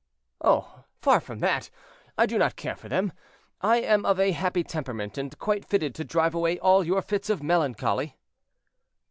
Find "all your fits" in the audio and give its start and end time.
6.57-7.29